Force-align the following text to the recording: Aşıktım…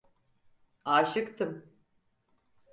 Aşıktım… 0.85 1.65